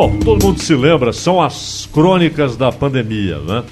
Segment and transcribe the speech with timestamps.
[0.00, 3.62] Bom, todo mundo se lembra, são as crônicas da pandemia, né?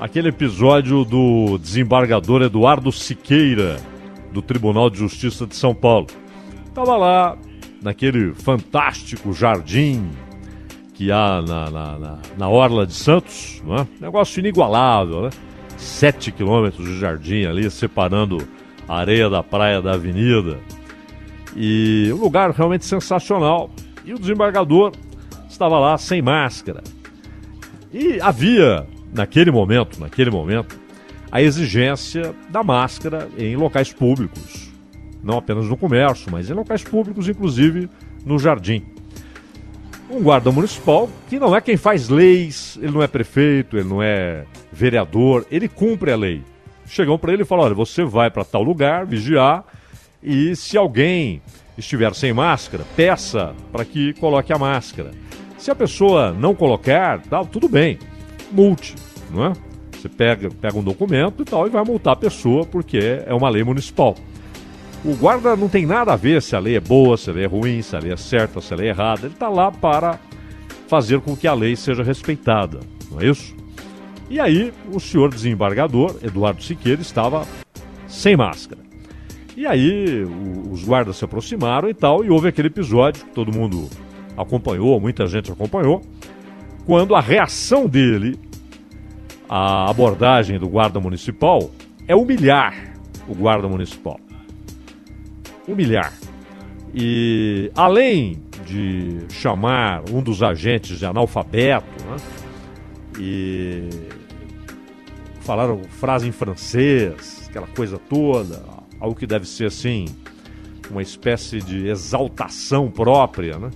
[0.00, 3.76] Aquele episódio do desembargador Eduardo Siqueira,
[4.32, 6.06] do Tribunal de Justiça de São Paulo.
[6.66, 7.36] Estava lá,
[7.82, 10.08] naquele fantástico jardim
[10.94, 13.86] que há na, na, na, na Orla de Santos, né?
[14.00, 15.30] negócio inigualável, né?
[15.76, 18.38] Sete quilômetros de jardim ali, separando
[18.88, 20.60] a areia da praia da avenida.
[21.54, 23.68] E um lugar realmente sensacional.
[24.02, 24.92] E o desembargador
[25.48, 26.82] estava lá sem máscara.
[27.92, 30.78] E havia, naquele momento, naquele momento,
[31.30, 34.70] a exigência da máscara em locais públicos.
[35.22, 37.88] Não apenas no comércio, mas em locais públicos, inclusive
[38.24, 38.84] no jardim.
[40.10, 44.02] Um guarda municipal, que não é quem faz leis, ele não é prefeito, ele não
[44.02, 46.42] é vereador, ele cumpre a lei.
[46.86, 49.64] Chegam para ele e falam: olha, você vai para tal lugar, vigiar,
[50.22, 51.42] e se alguém
[51.76, 55.10] estiver sem máscara, peça para que coloque a máscara.
[55.58, 57.98] Se a pessoa não colocar, tá, tudo bem,
[58.50, 58.94] multe,
[59.30, 59.52] não é?
[59.92, 63.48] Você pega, pega um documento e tal e vai multar a pessoa porque é uma
[63.48, 64.14] lei municipal.
[65.04, 67.44] O guarda não tem nada a ver se a lei é boa, se a lei
[67.44, 69.26] é ruim, se a lei é certa, se a lei é errada.
[69.26, 70.18] Ele está lá para
[70.86, 73.54] fazer com que a lei seja respeitada, não é isso?
[74.30, 77.46] E aí, o senhor desembargador, Eduardo Siqueira, estava
[78.06, 78.80] sem máscara.
[79.56, 83.52] E aí, o, os guardas se aproximaram e tal, e houve aquele episódio que todo
[83.52, 83.88] mundo
[84.38, 86.02] acompanhou, muita gente acompanhou,
[86.86, 88.38] quando a reação dele
[89.48, 91.70] à abordagem do guarda municipal
[92.06, 92.94] é humilhar
[93.28, 94.18] o guarda municipal.
[95.66, 96.12] Humilhar.
[96.94, 102.16] E além de chamar um dos agentes de analfabeto, né,
[103.18, 103.88] e
[105.40, 108.62] falaram frase em francês, aquela coisa toda,
[109.00, 110.06] algo que deve ser assim,
[110.90, 113.70] uma espécie de exaltação própria, né?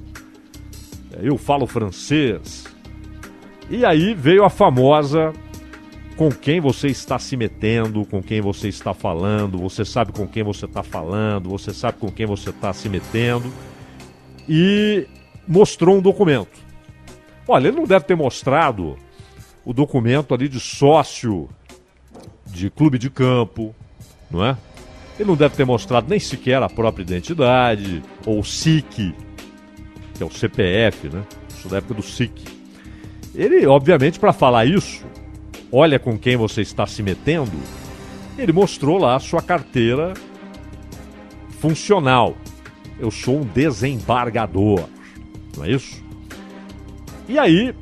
[1.20, 2.64] Eu falo francês.
[3.70, 5.32] E aí veio a famosa
[6.17, 10.42] com quem você está se metendo, com quem você está falando, você sabe com quem
[10.42, 13.52] você está falando, você sabe com quem você está se metendo.
[14.48, 15.06] E
[15.46, 16.61] mostrou um documento.
[17.46, 18.96] Olha, ele não deve ter mostrado
[19.64, 21.48] o documento ali de sócio
[22.46, 23.74] de clube de campo,
[24.30, 24.56] não é?
[25.18, 29.14] Ele não deve ter mostrado nem sequer a própria identidade, ou SIC,
[30.14, 31.23] que é o CPF, né?
[31.48, 32.33] Isso da época do SIC.
[33.34, 35.05] Ele, obviamente, para falar isso,
[35.70, 37.58] olha com quem você está se metendo,
[38.36, 40.14] ele mostrou lá a sua carteira
[41.61, 42.36] funcional.
[42.98, 44.84] Eu sou um desembargador,
[45.56, 46.02] não é isso?
[47.29, 47.74] E aí,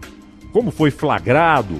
[0.53, 1.77] como foi flagrado,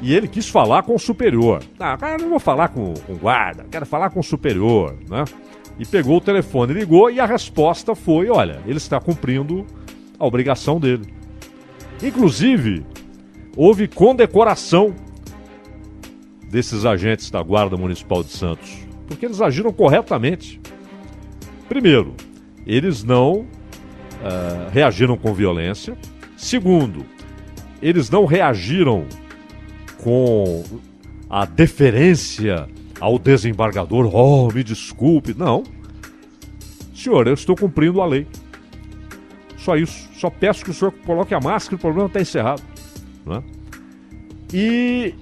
[0.00, 1.62] e ele quis falar com o superior.
[1.78, 5.24] Ah, cara, não vou falar com, com o guarda, quero falar com o superior, né?
[5.78, 9.66] E pegou o telefone, ligou e a resposta foi: olha, ele está cumprindo
[10.18, 11.12] a obrigação dele.
[12.02, 12.84] Inclusive,
[13.56, 14.94] houve condecoração
[16.50, 20.60] desses agentes da Guarda Municipal de Santos, porque eles agiram corretamente.
[21.68, 22.14] Primeiro,
[22.66, 25.96] eles não uh, reagiram com violência.
[26.36, 27.04] Segundo,
[27.80, 29.06] eles não reagiram
[30.02, 30.62] com
[31.28, 32.68] a deferência
[33.04, 35.34] ao desembargador, oh, me desculpe.
[35.36, 35.62] Não.
[36.94, 38.26] Senhor, eu estou cumprindo a lei.
[39.58, 40.08] Só isso.
[40.14, 42.62] Só peço que o senhor coloque a máscara o problema está encerrado.
[43.26, 43.42] Né?
[44.54, 45.14] E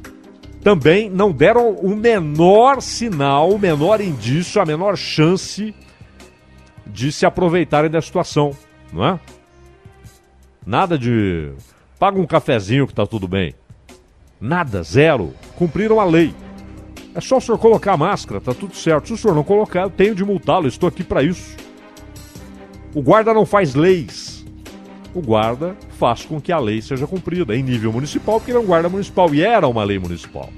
[0.62, 5.74] também não deram o menor sinal, o menor indício, a menor chance
[6.86, 8.56] de se aproveitarem da situação,
[8.92, 9.20] não é?
[10.64, 11.50] Nada de
[11.98, 13.54] paga um cafezinho que está tudo bem.
[14.40, 15.32] Nada, zero.
[15.56, 16.32] Cumpriram a lei.
[17.14, 19.08] É só o senhor colocar a máscara, tá tudo certo.
[19.08, 21.56] Se o senhor não colocar, eu tenho de multá-lo, estou aqui para isso.
[22.94, 24.44] O guarda não faz leis.
[25.14, 28.60] O guarda faz com que a lei seja cumprida em nível municipal, porque ele é
[28.60, 30.48] um guarda municipal e era uma lei municipal.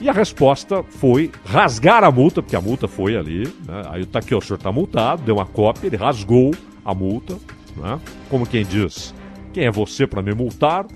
[0.00, 3.44] E a resposta foi rasgar a multa, porque a multa foi ali.
[3.66, 3.82] Né?
[3.88, 6.50] Aí tá aqui, o senhor está multado, deu uma cópia, ele rasgou
[6.84, 7.38] a multa.
[7.76, 8.00] Né?
[8.28, 9.14] Como quem diz,
[9.52, 10.86] quem é você para me multar?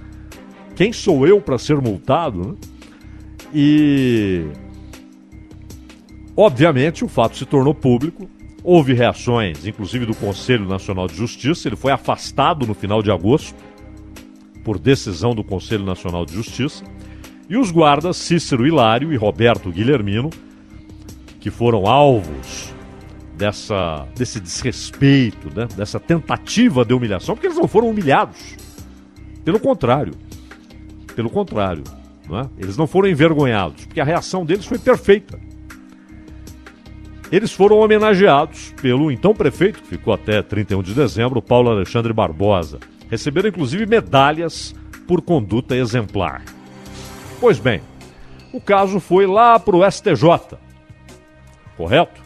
[0.74, 2.48] Quem sou eu para ser multado?
[2.48, 2.54] Né?
[3.52, 4.46] E
[6.36, 8.28] obviamente o fato se tornou público.
[8.62, 11.68] Houve reações, inclusive do Conselho Nacional de Justiça.
[11.68, 13.54] Ele foi afastado no final de agosto
[14.64, 16.84] por decisão do Conselho Nacional de Justiça.
[17.48, 20.28] E os guardas Cícero Hilário e Roberto Guilhermino,
[21.40, 22.74] que foram alvos
[23.34, 25.66] dessa, desse desrespeito, né?
[25.74, 28.56] dessa tentativa de humilhação, porque eles não foram humilhados.
[29.44, 30.12] Pelo contrário.
[31.14, 31.84] Pelo contrário.
[32.28, 32.48] Não é?
[32.58, 35.38] Eles não foram envergonhados, porque a reação deles foi perfeita.
[37.30, 42.78] Eles foram homenageados pelo então prefeito, que ficou até 31 de dezembro, Paulo Alexandre Barbosa.
[43.10, 44.74] Receberam inclusive medalhas
[45.06, 46.42] por conduta exemplar.
[47.40, 47.80] Pois bem,
[48.52, 50.58] o caso foi lá para o STJ,
[51.76, 52.20] correto?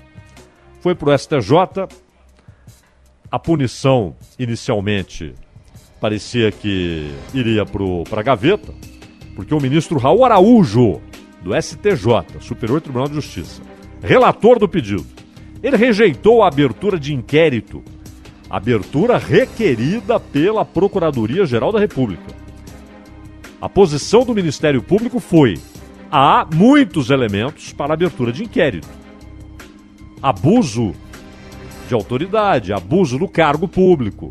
[0.81, 1.89] Foi para o STJ.
[3.31, 5.35] A punição inicialmente
[6.01, 8.73] parecia que iria para a gaveta,
[9.35, 11.01] porque o ministro Raul Araújo,
[11.43, 13.63] do STJ, Superior Tribunal de Justiça,
[14.03, 15.07] relator do pedido,
[15.63, 17.83] ele rejeitou a abertura de inquérito,
[18.51, 22.35] abertura requerida pela Procuradoria-Geral da República.
[23.61, 25.55] A posição do Ministério Público foi:
[26.11, 28.89] há muitos elementos para abertura de inquérito.
[30.21, 30.93] Abuso
[31.89, 34.29] de autoridade, abuso do cargo público.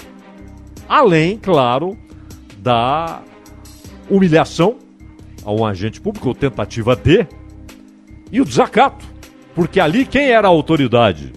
[0.88, 1.98] Além, claro,
[2.58, 3.22] da
[4.10, 4.78] humilhação
[5.44, 7.28] a um agente público, ou tentativa de,
[8.32, 9.06] e o desacato.
[9.54, 11.34] Porque ali quem era a autoridade?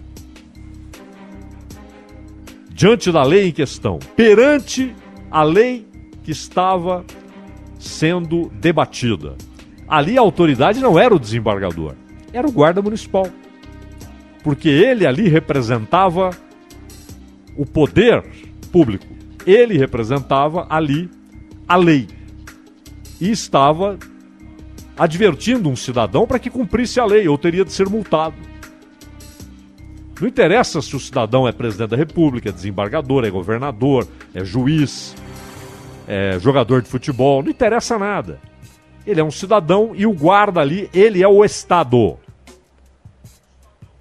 [2.70, 4.94] Diante da lei em questão, perante
[5.30, 5.86] a lei
[6.22, 7.04] que estava
[7.78, 9.36] sendo debatida.
[9.86, 11.94] Ali a autoridade não era o desembargador,
[12.32, 13.26] era o guarda municipal.
[14.42, 16.30] Porque ele ali representava
[17.56, 18.24] o poder
[18.70, 19.06] público.
[19.46, 21.08] Ele representava ali
[21.68, 22.08] a lei.
[23.24, 23.98] E estava
[24.98, 28.34] advertindo um cidadão para que cumprisse a lei ou teria de ser multado.
[30.20, 35.16] Não interessa se o cidadão é presidente da república, é desembargador, é governador, é juiz,
[36.06, 38.38] é jogador de futebol, não interessa nada.
[39.06, 42.18] Ele é um cidadão e o guarda ali, ele é o Estado.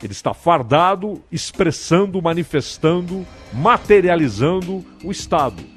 [0.04, 5.73] Ele está fardado, expressando, manifestando, materializando o Estado.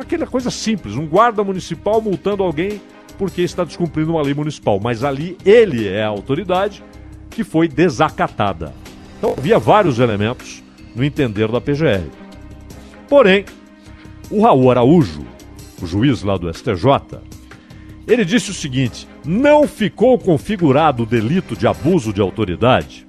[0.00, 2.80] Aquela coisa simples, um guarda municipal multando alguém
[3.18, 4.80] porque está descumprindo uma lei municipal.
[4.82, 6.82] Mas ali ele é a autoridade
[7.28, 8.72] que foi desacatada.
[9.18, 10.64] Então havia vários elementos
[10.96, 12.08] no entender da PGR.
[13.10, 13.44] Porém,
[14.30, 15.26] o Raul Araújo,
[15.82, 17.20] o juiz lá do STJ,
[18.08, 23.06] ele disse o seguinte: não ficou configurado o delito de abuso de autoridade,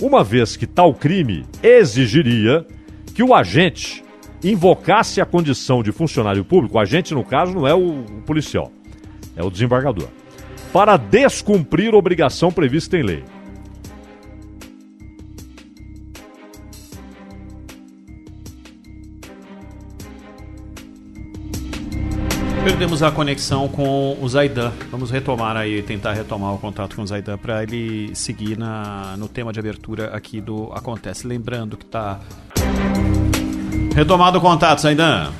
[0.00, 2.66] uma vez que tal crime exigiria
[3.14, 4.02] que o agente
[4.42, 8.72] invocasse a condição de funcionário público, o agente, no caso, não é o, o policial,
[9.36, 10.08] é o desembargador,
[10.72, 13.24] para descumprir obrigação prevista em lei.
[22.64, 24.70] Perdemos a conexão com o Zaidan.
[24.88, 29.26] Vamos retomar aí, tentar retomar o contato com o Zaidan para ele seguir na, no
[29.26, 31.26] tema de abertura aqui do Acontece.
[31.26, 32.20] Lembrando que está
[33.92, 35.30] retomado o contato, Zaidan.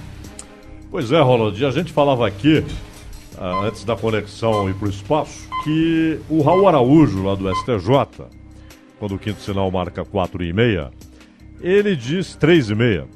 [0.91, 2.65] Pois é, Roland, a gente falava aqui,
[3.39, 8.27] uh, antes da conexão ir para o espaço, que o Raul Araújo, lá do STJ,
[8.99, 10.91] quando o quinto sinal marca 4 e meia,
[11.61, 13.09] ele diz 3 e meia.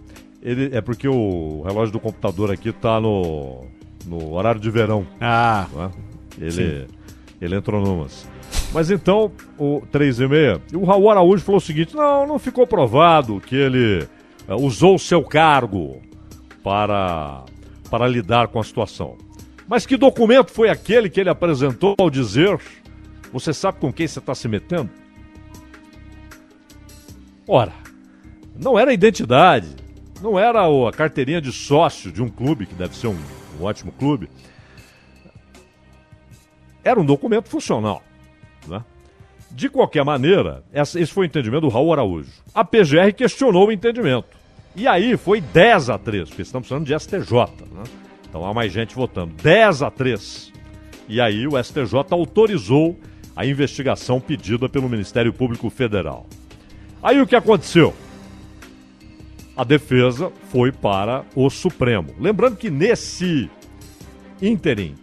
[0.42, 3.66] Ele, é porque o relógio do computador aqui está no
[4.06, 5.06] no horário de verão.
[5.20, 5.66] Ah.
[6.40, 6.44] É?
[6.44, 6.86] Ele,
[7.40, 8.28] ele entrou numas.
[8.72, 12.66] Mas então, o 3 e meia, o Raul Araújo falou o seguinte: não, não ficou
[12.66, 14.06] provado que ele
[14.48, 16.00] usou o seu cargo
[16.62, 17.44] para,
[17.90, 19.16] para lidar com a situação.
[19.66, 22.60] Mas que documento foi aquele que ele apresentou ao dizer:
[23.32, 24.90] você sabe com quem você está se metendo?
[27.48, 27.72] Ora,
[28.54, 29.68] não era a identidade,
[30.20, 33.18] não era a carteirinha de sócio de um clube, que deve ser um
[33.60, 34.28] um ótimo clube,
[36.84, 38.02] era um documento funcional.
[39.56, 42.30] De qualquer maneira, esse foi o entendimento do Raul Araújo.
[42.54, 44.28] A PGR questionou o entendimento.
[44.76, 47.32] E aí foi 10 a 3, porque estamos falando de STJ.
[47.72, 47.82] Né?
[48.28, 49.34] Então há mais gente votando.
[49.42, 50.52] 10 a 3.
[51.08, 53.00] E aí o STJ autorizou
[53.34, 56.26] a investigação pedida pelo Ministério Público Federal.
[57.02, 57.94] Aí o que aconteceu?
[59.56, 62.14] a defesa foi para o Supremo.
[62.20, 63.50] Lembrando que nesse
[64.40, 64.94] ínterim,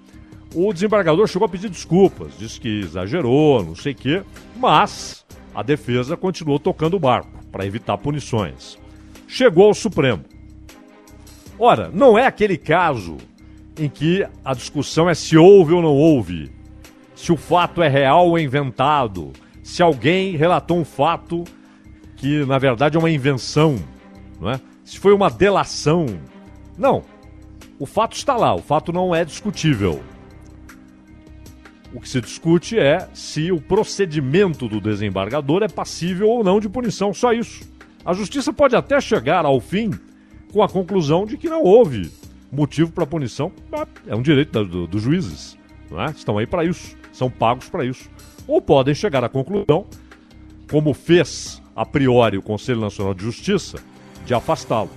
[0.53, 4.24] o desembargador chegou a pedir desculpas, disse que exagerou, não sei o quê,
[4.55, 8.77] mas a defesa continuou tocando o barco para evitar punições.
[9.27, 10.24] Chegou ao Supremo.
[11.57, 13.17] Ora, não é aquele caso
[13.77, 16.51] em que a discussão é se houve ou não houve,
[17.15, 19.31] se o fato é real ou inventado,
[19.63, 21.43] se alguém relatou um fato
[22.15, 23.79] que na verdade é uma invenção
[24.43, 24.60] não é?
[24.83, 26.05] Se foi uma delação.
[26.77, 27.03] Não.
[27.79, 30.03] O fato está lá, o fato não é discutível.
[31.93, 36.67] O que se discute é se o procedimento do desembargador é passível ou não de
[36.67, 37.63] punição, só isso.
[38.03, 39.91] A justiça pode até chegar ao fim
[40.51, 42.12] com a conclusão de que não houve
[42.51, 43.51] motivo para punição.
[44.07, 45.57] É um direito dos do juízes.
[45.89, 46.09] Não é?
[46.09, 48.09] Estão aí para isso, são pagos para isso.
[48.47, 49.85] Ou podem chegar à conclusão,
[50.69, 53.77] como fez a priori o Conselho Nacional de Justiça,
[54.25, 54.89] de afastá-lo.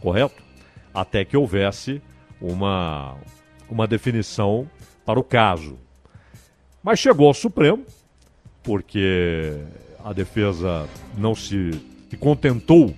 [0.00, 0.44] Correto?
[0.94, 2.00] até que houvesse
[2.40, 3.16] uma,
[3.68, 4.70] uma definição
[5.04, 5.76] para o caso.
[6.84, 7.82] Mas chegou ao Supremo,
[8.62, 9.54] porque
[10.04, 10.86] a defesa
[11.16, 11.70] não se
[12.20, 12.94] contentou.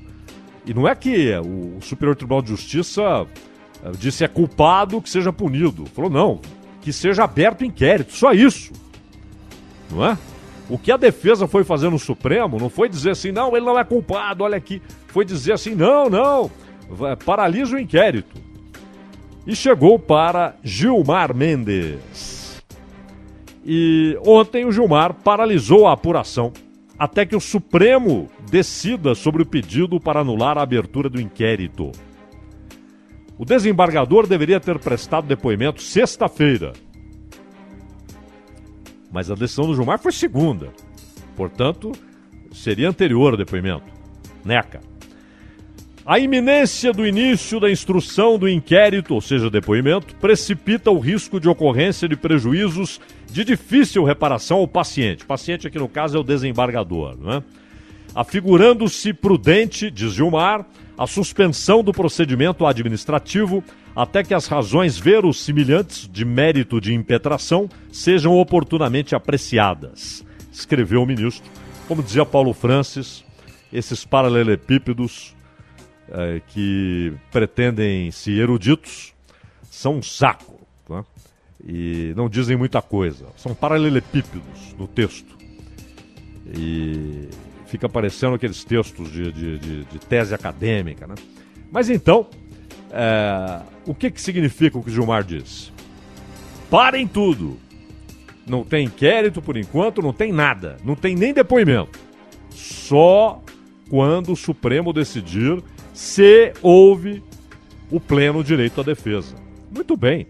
[0.67, 3.25] E não é que o Superior Tribunal de Justiça
[3.85, 5.87] eh, disse é culpado que seja punido.
[5.87, 6.41] Falou, não,
[6.83, 8.73] que seja aberto inquérito, só isso.
[9.89, 10.19] Não é?
[10.69, 13.79] O que a defesa foi fazer no Supremo não foi dizer assim, não, ele não
[13.79, 14.83] é culpado, olha aqui.
[15.07, 16.51] Foi dizer assim, não, não,
[17.25, 18.37] paralisa o inquérito.
[19.47, 22.36] E chegou para Gilmar Mendes.
[23.69, 26.53] E ontem o Gilmar paralisou a apuração
[26.97, 31.91] até que o Supremo decida sobre o pedido para anular a abertura do inquérito.
[33.37, 36.75] O desembargador deveria ter prestado depoimento sexta-feira.
[39.11, 40.73] Mas a decisão do Gilmar foi segunda.
[41.35, 41.91] Portanto,
[42.53, 43.93] seria anterior ao depoimento.
[44.45, 44.81] NECA.
[46.07, 51.49] A iminência do início da instrução do inquérito, ou seja, depoimento, precipita o risco de
[51.49, 55.25] ocorrência de prejuízos de difícil reparação ao paciente.
[55.25, 57.43] O paciente aqui no caso é o desembargador, não é?
[58.15, 60.65] Afigurando-se prudente, diz Gilmar,
[60.97, 63.65] a suspensão do procedimento administrativo
[63.97, 71.51] até que as razões verossimilhantes de mérito de impetração sejam oportunamente apreciadas, escreveu o ministro.
[71.89, 73.25] Como dizia Paulo Francis,
[73.73, 75.36] esses paralelepípedos
[76.11, 79.15] é, que pretendem ser eruditos
[79.71, 81.05] são um saco né?
[81.67, 83.27] e não dizem muita coisa.
[83.37, 85.37] São paralelepípedos no texto.
[86.47, 87.29] E
[87.67, 91.07] fica parecendo aqueles textos de, de, de, de tese acadêmica.
[91.07, 91.15] Né?
[91.71, 92.29] Mas então,
[92.91, 95.73] é, o que, que significa o que Gilmar disse?
[96.71, 97.59] Parem tudo!
[98.47, 101.99] Não tem inquérito por enquanto, não tem nada, não tem nem depoimento.
[102.51, 103.43] Só
[103.91, 105.63] quando o Supremo decidir
[105.97, 107.23] se houve
[107.91, 109.35] o pleno direito à defesa.
[109.75, 110.27] Muito bem.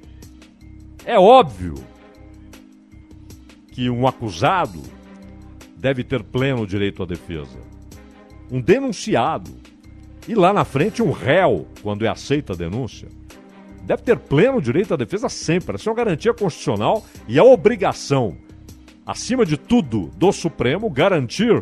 [1.05, 1.75] É óbvio
[3.73, 4.81] que um acusado
[5.77, 7.59] deve ter pleno direito à defesa.
[8.49, 9.51] Um denunciado
[10.29, 13.09] e lá na frente um réu, quando é aceita a denúncia,
[13.83, 15.75] deve ter pleno direito à defesa sempre.
[15.75, 18.37] Essa é uma garantia constitucional e é obrigação,
[19.05, 21.61] acima de tudo, do Supremo garantir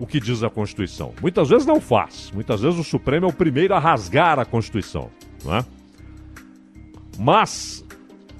[0.00, 1.12] o que diz a Constituição.
[1.20, 2.32] Muitas vezes não faz.
[2.34, 5.10] Muitas vezes o Supremo é o primeiro a rasgar a Constituição.
[5.44, 5.64] Não é?
[7.18, 7.84] Mas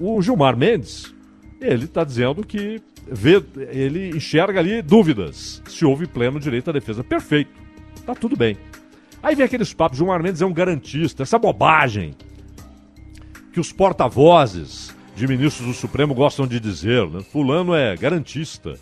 [0.01, 1.15] o Gilmar Mendes,
[1.61, 7.05] ele está dizendo que vê, ele enxerga ali dúvidas se houve pleno direito à defesa.
[7.05, 7.51] Perfeito.
[8.07, 8.57] Tá tudo bem.
[9.23, 12.15] Aí vem aqueles papos, Gilmar Mendes é um garantista, essa bobagem
[13.53, 17.21] que os porta-vozes de ministros do Supremo gostam de dizer, né?
[17.21, 18.79] Fulano é garantista.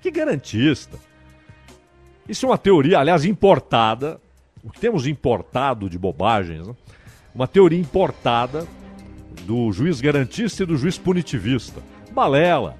[0.00, 0.98] Que garantista?
[2.28, 4.20] Isso é uma teoria, aliás, importada.
[4.62, 6.74] O que temos importado de bobagens, né?
[7.34, 8.66] uma teoria importada
[9.42, 11.82] do juiz garantista e do juiz punitivista.
[12.12, 12.76] Balela.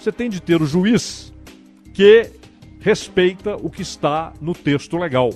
[0.00, 1.32] Você tem de ter o juiz
[1.94, 2.30] que
[2.80, 5.30] respeita o que está no texto legal.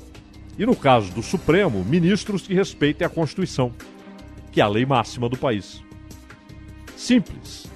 [0.59, 3.73] E no caso do Supremo, ministros que respeitem a Constituição,
[4.51, 5.83] que é a lei máxima do país.
[6.97, 7.67] Simples.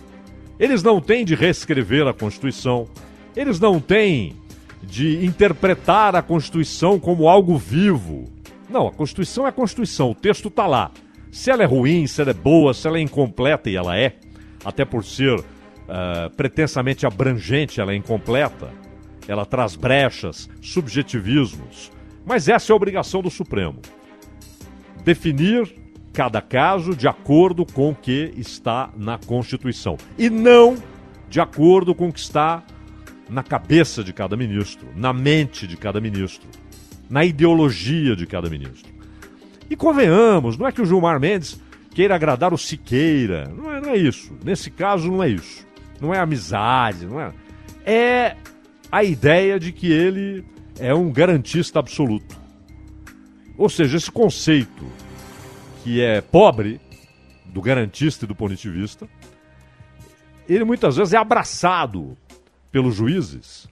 [0.58, 2.88] Eles não têm de reescrever a Constituição,
[3.36, 4.36] eles não têm
[4.82, 8.24] de interpretar a Constituição como algo vivo.
[8.68, 10.90] Não, a Constituição é a Constituição, o texto está lá.
[11.30, 14.16] Se ela é ruim, se ela é boa, se ela é incompleta, e ela é,
[14.64, 18.70] até por ser uh, pretensamente abrangente, ela é incompleta,
[19.28, 21.92] ela traz brechas, subjetivismos.
[22.24, 23.80] Mas essa é a obrigação do Supremo:
[25.04, 25.72] definir
[26.12, 30.76] cada caso de acordo com o que está na Constituição e não
[31.28, 32.62] de acordo com o que está
[33.28, 36.48] na cabeça de cada ministro, na mente de cada ministro,
[37.08, 38.92] na ideologia de cada ministro.
[39.68, 43.90] E convenhamos, não é que o Gilmar Mendes queira agradar o Siqueira, não é, não
[43.90, 44.32] é isso.
[44.44, 45.66] Nesse caso, não é isso.
[46.00, 47.32] Não é amizade, não é.
[47.84, 48.36] É
[48.92, 50.44] a ideia de que ele
[50.78, 52.36] é um garantista absoluto.
[53.56, 54.84] Ou seja, esse conceito
[55.82, 56.80] que é pobre
[57.46, 59.08] do garantista e do punitivista,
[60.48, 62.16] ele muitas vezes é abraçado
[62.76, 63.66] pelos juízes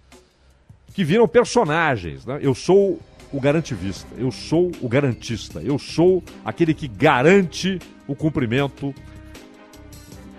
[0.95, 2.25] que viram personagens.
[2.25, 2.39] Né?
[2.41, 2.99] Eu sou
[3.31, 8.95] o garantivista, eu sou o garantista, eu sou aquele que garante o cumprimento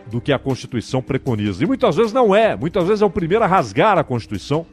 [0.07, 1.63] do que a Constituição preconiza.
[1.63, 4.65] E muitas vezes não é, muitas vezes é o primeiro a rasgar a Constituição,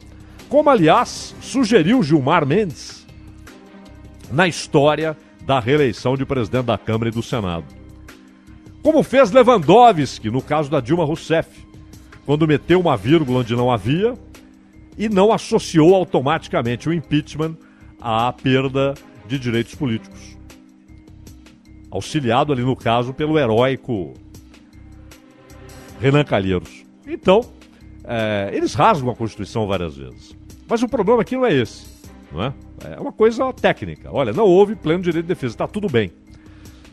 [0.49, 3.05] como aliás sugeriu Gilmar Mendes
[4.31, 7.65] na história da reeleição de presidente da Câmara e do Senado.
[8.81, 11.72] Como fez Lewandowski no caso da Dilma Rousseff
[12.25, 14.13] quando meteu uma vírgula onde não havia
[14.97, 17.55] e não associou automaticamente o impeachment
[17.99, 18.93] à perda
[19.27, 20.37] de direitos políticos.
[21.89, 24.13] Auxiliado ali no caso pelo heróico
[25.99, 26.83] Renan Calheiros.
[27.07, 27.41] Então,
[28.03, 30.35] é, eles rasgam a Constituição várias vezes.
[30.67, 31.85] Mas o problema aqui não é esse.
[32.31, 32.53] Não é?
[32.85, 34.09] é uma coisa técnica.
[34.11, 36.11] Olha, não houve pleno direito de defesa, está tudo bem.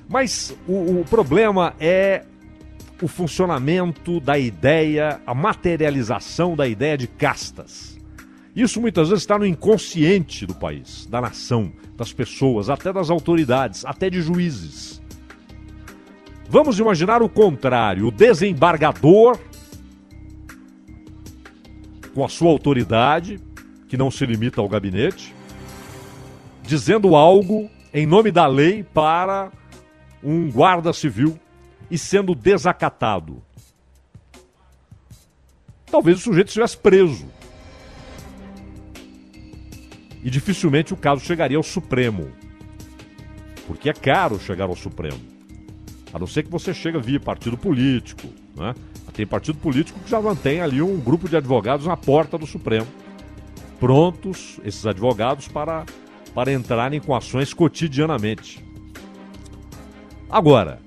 [0.09, 2.25] Mas o, o problema é
[3.03, 7.99] o funcionamento da ideia, a materialização da ideia de castas.
[8.55, 13.85] Isso muitas vezes está no inconsciente do país, da nação, das pessoas, até das autoridades,
[13.85, 15.01] até de juízes.
[16.49, 19.39] Vamos imaginar o contrário: o desembargador,
[22.13, 23.41] com a sua autoridade,
[23.89, 25.35] que não se limita ao gabinete,
[26.63, 29.51] dizendo algo em nome da lei para
[30.23, 31.39] um guarda civil
[31.91, 33.43] e sendo desacatado.
[35.91, 37.27] Talvez o sujeito estivesse preso.
[40.23, 42.31] E dificilmente o caso chegaria ao Supremo.
[43.67, 45.21] Porque é caro chegar ao Supremo.
[46.13, 48.29] A não ser que você chega via partido político.
[48.55, 48.75] Né?
[49.21, 52.87] Tem partido político que já mantém ali um grupo de advogados na porta do Supremo.
[53.79, 55.85] Prontos, esses advogados, para,
[56.35, 58.65] para entrarem com ações cotidianamente.
[60.31, 60.81] Agora,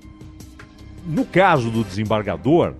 [1.06, 2.74] no caso do desembargador,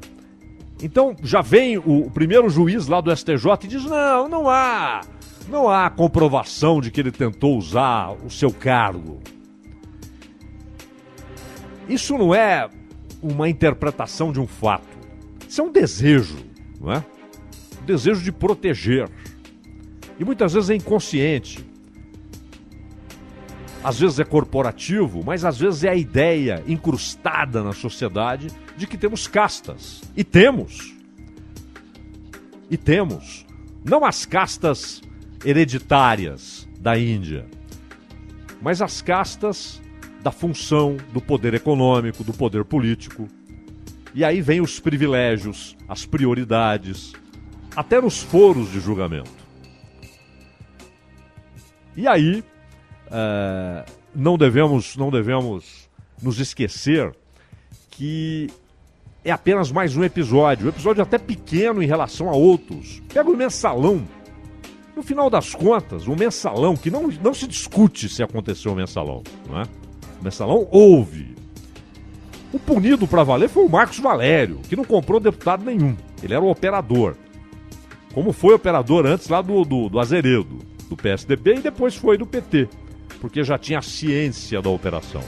[0.82, 5.02] então já vem o, o, primeiro juiz lá do STJ e diz: não, não há,
[5.48, 9.20] não há comprovação de que ele tentou usar o seu cargo.
[11.88, 12.68] Isso não é
[13.22, 14.88] uma interpretação de um fato.
[15.48, 16.38] Isso é um desejo,
[16.80, 17.04] não é?
[17.82, 19.08] Um desejo de proteger.
[20.18, 21.64] E muitas vezes é inconsciente
[23.84, 28.48] às vezes é corporativo, mas às vezes é a ideia incrustada na sociedade
[28.78, 30.00] de que temos castas.
[30.16, 30.94] E temos.
[32.70, 33.44] E temos.
[33.84, 35.02] Não as castas
[35.44, 37.44] hereditárias da Índia,
[38.62, 39.82] mas as castas
[40.22, 43.28] da função, do poder econômico, do poder político.
[44.14, 47.12] E aí vem os privilégios, as prioridades,
[47.76, 49.44] até nos foros de julgamento.
[51.94, 52.42] E aí
[53.14, 55.88] uh, não devemos não devemos
[56.20, 57.14] nos esquecer
[57.90, 58.50] que
[59.24, 63.00] é apenas mais um episódio, um episódio até pequeno em relação a outros.
[63.12, 64.06] Pega o mensalão.
[64.94, 69.22] No final das contas, o mensalão, que não, não se discute se aconteceu o mensalão,
[69.48, 69.64] não é?
[70.20, 71.34] O mensalão houve.
[72.52, 75.96] O punido para valer foi o Marcos Valério, que não comprou deputado nenhum.
[76.22, 77.16] Ele era o operador.
[78.12, 82.26] Como foi operador antes lá do, do, do Azeredo, do PSDB e depois foi do
[82.26, 82.68] PT
[83.24, 85.22] porque já tinha a ciência da operação.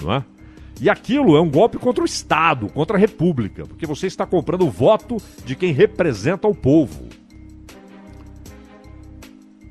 [0.00, 0.24] Não é?
[0.80, 4.64] E aquilo é um golpe contra o Estado, contra a República, porque você está comprando
[4.64, 7.08] o voto de quem representa o povo.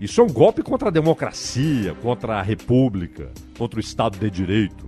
[0.02, 4.86] Isso é um golpe contra a democracia, contra a República, contra o Estado de Direito.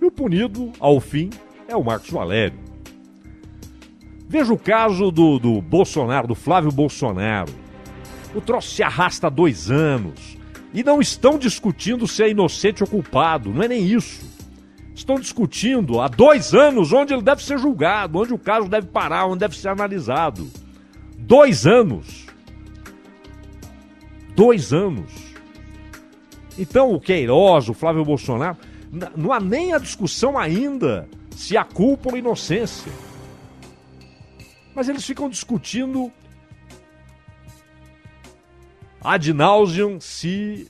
[0.00, 1.30] E o punido, ao fim,
[1.66, 2.60] é o Marcos Valério.
[4.28, 7.52] Veja o caso do, do Bolsonaro, do Flávio Bolsonaro.
[8.32, 10.43] O troço se arrasta há dois anos.
[10.74, 14.28] E não estão discutindo se é inocente ou culpado, não é nem isso.
[14.92, 19.26] Estão discutindo há dois anos onde ele deve ser julgado, onde o caso deve parar,
[19.26, 20.50] onde deve ser analisado.
[21.16, 22.26] Dois anos.
[24.34, 25.12] Dois anos.
[26.58, 28.58] Então o Queiroz, o Flávio Bolsonaro,
[29.16, 32.90] não há nem a discussão ainda se há culpa ou inocência.
[34.74, 36.12] Mas eles ficam discutindo
[39.04, 40.66] ad nauseam se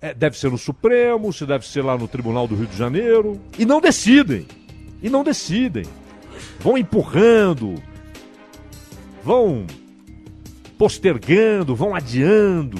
[0.00, 3.40] é, deve ser no Supremo, se deve ser lá no Tribunal do Rio de Janeiro.
[3.58, 4.46] E não decidem.
[5.02, 5.84] E não decidem.
[6.60, 7.74] Vão empurrando,
[9.22, 9.66] vão
[10.76, 12.78] postergando, vão adiando.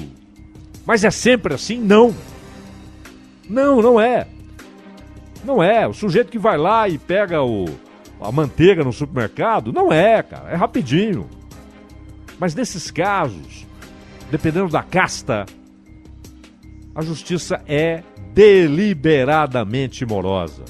[0.85, 1.77] Mas é sempre assim?
[1.79, 2.13] Não.
[3.49, 4.27] Não, não é.
[5.43, 5.87] Não é.
[5.87, 7.65] O sujeito que vai lá e pega o,
[8.19, 10.49] a manteiga no supermercado, não é, cara.
[10.49, 11.29] É rapidinho.
[12.39, 13.65] Mas nesses casos,
[14.29, 15.45] dependendo da casta,
[16.93, 20.63] a justiça é deliberadamente morosa.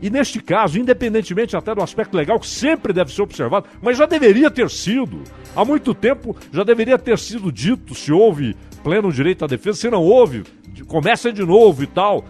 [0.00, 4.06] E neste caso, independentemente até do aspecto legal, que sempre deve ser observado, mas já
[4.06, 5.22] deveria ter sido,
[5.56, 9.90] há muito tempo já deveria ter sido dito se houve pleno direito à defesa, se
[9.90, 10.44] não houve,
[10.86, 12.24] começa de novo e tal.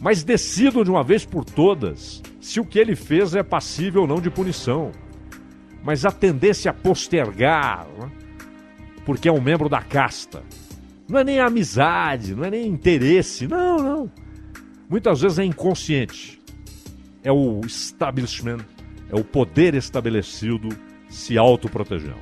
[0.00, 4.08] Mas decidam de uma vez por todas se o que ele fez é passível ou
[4.08, 4.90] não de punição.
[5.82, 8.10] Mas a tendência a postergar, né?
[9.08, 10.42] Porque é um membro da casta.
[11.08, 14.12] Não é nem amizade, não é nem interesse, não, não.
[14.86, 16.38] Muitas vezes é inconsciente.
[17.24, 18.58] É o establishment,
[19.10, 20.68] é o poder estabelecido
[21.08, 22.18] se autoprotegendo.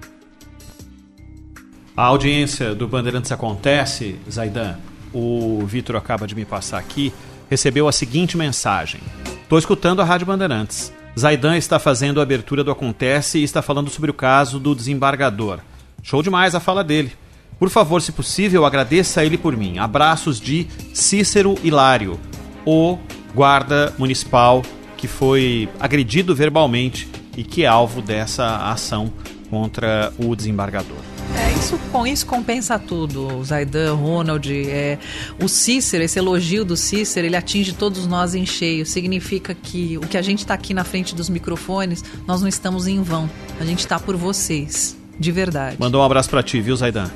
[1.97, 4.79] A audiência do Bandeirantes Acontece, Zaidan,
[5.13, 7.13] o Vitor acaba de me passar aqui,
[7.51, 9.01] recebeu a seguinte mensagem.
[9.43, 10.93] Estou escutando a Rádio Bandeirantes.
[11.19, 15.59] Zaidan está fazendo a abertura do Acontece e está falando sobre o caso do desembargador.
[16.07, 17.11] Show demais a fala dele.
[17.59, 19.79] Por favor, se possível, agradeça a ele por mim.
[19.79, 22.17] Abraços de Cícero Hilário,
[22.65, 22.97] o
[23.35, 24.63] guarda municipal
[24.97, 29.13] que foi agredido verbalmente e que é alvo dessa ação
[29.51, 30.97] contra o desembargador.
[31.35, 34.49] É, isso, com isso compensa tudo, Zaidan, Ronald.
[34.49, 35.01] É,
[35.43, 38.87] o Cícero, esse elogio do Cícero, ele atinge todos nós em cheio.
[38.87, 42.87] Significa que o que a gente está aqui na frente dos microfones, nós não estamos
[42.87, 43.29] em vão.
[43.59, 45.77] A gente está por vocês, de verdade.
[45.79, 47.11] Mandou um abraço para ti, viu, Zaidan?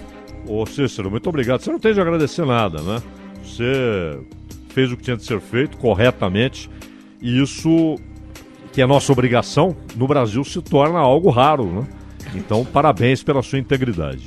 [0.46, 1.60] Ô Cícero, muito obrigado.
[1.60, 3.02] Você não tem de agradecer nada, né?
[3.44, 4.18] Você
[4.70, 6.70] fez o que tinha de ser feito corretamente
[7.20, 7.96] e isso,
[8.72, 11.86] que é nossa obrigação, no Brasil se torna algo raro, né?
[12.34, 14.18] Então, parabéns pela sua integridade.